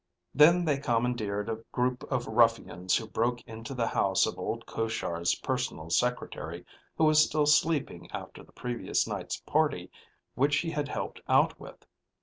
[0.33, 5.35] Then they commandeered a group of ruffians who broke into the house of old Koshar's
[5.35, 6.65] personal secretary,
[6.97, 9.91] who was still sleeping after the previous night's party
[10.33, 11.85] which he had helped out with.